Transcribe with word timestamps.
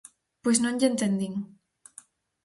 Pois 0.41 0.57
non 0.63 0.77
lle 0.79 0.89
entendín. 0.91 1.33